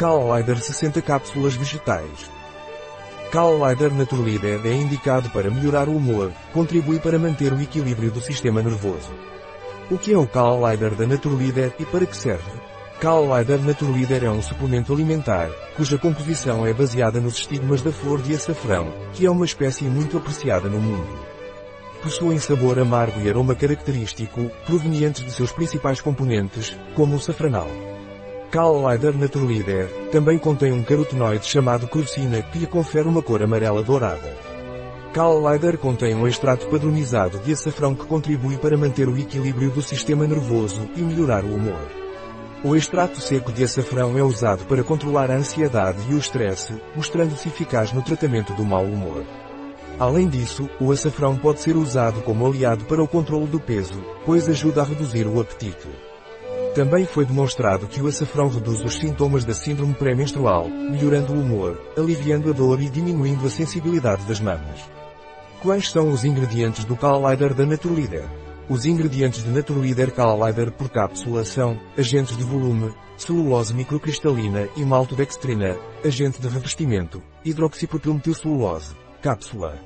[0.00, 2.30] Cal-Lider 60 cápsulas vegetais.
[3.30, 8.62] Cal-Lider Naturleader é indicado para melhorar o humor, contribui para manter o equilíbrio do sistema
[8.62, 9.12] nervoso.
[9.90, 12.50] O que é o Cal-Lider da Naturleader e para que serve?
[12.98, 18.34] Cal-Lider Naturleader é um suplemento alimentar, cuja composição é baseada nos estigmas da flor de
[18.34, 21.18] açafrão, que é uma espécie muito apreciada no mundo.
[22.02, 27.89] Possuem sabor amargo e aroma característico, provenientes de seus principais componentes, como o safranal.
[28.50, 33.80] Cal Lider Naturleader também contém um carotenoide chamado crocina que lhe confere uma cor amarela
[33.80, 34.36] dourada.
[35.12, 39.80] Cal Lider contém um extrato padronizado de açafrão que contribui para manter o equilíbrio do
[39.80, 41.80] sistema nervoso e melhorar o humor.
[42.64, 47.46] O extrato seco de açafrão é usado para controlar a ansiedade e o estresse, mostrando-se
[47.46, 49.24] eficaz no tratamento do mau humor.
[49.96, 54.48] Além disso, o açafrão pode ser usado como aliado para o controle do peso, pois
[54.48, 56.09] ajuda a reduzir o apetite.
[56.74, 61.76] Também foi demonstrado que o açafrão reduz os sintomas da síndrome pré-menstrual, melhorando o humor,
[61.98, 64.80] aliviando a dor e diminuindo a sensibilidade das mamas.
[65.60, 68.24] Quais são os ingredientes do Cal-Lider da Naturleader?
[68.68, 75.76] Os ingredientes de Naturleader Cal-Lider por cápsula são agentes de volume, celulose microcristalina e maltodextrina,
[76.04, 79.76] agente de revestimento, hidroxipropilmetilcelulose, cápsula.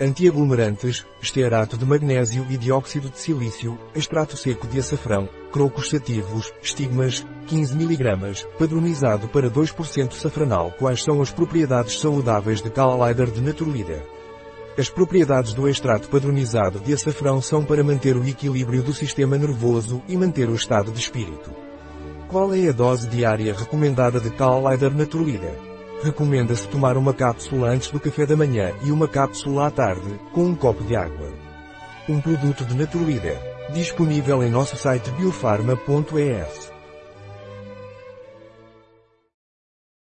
[0.00, 7.26] Antiaglomerantes, estearato de magnésio e dióxido de silício, extrato seco de açafrão, crocos sativos, estigmas,
[7.46, 10.70] 15 mg, padronizado para 2% safranal.
[10.78, 14.02] Quais são as propriedades saudáveis de Cal-Lider de Naturleader?
[14.76, 20.02] As propriedades do extrato padronizado de açafrão são para manter o equilíbrio do sistema nervoso
[20.06, 21.50] e manter o estado de espírito.
[22.28, 25.58] Qual é a dose diária recomendada de Cal-Lider Naturleader?
[26.02, 30.44] Recomenda-se tomar uma cápsula antes do café da manhã e uma cápsula à tarde, com
[30.44, 31.45] um copo de água.
[32.08, 33.36] Um produto de Naturleader.
[33.72, 36.75] Disponível em nosso site biofarma.es.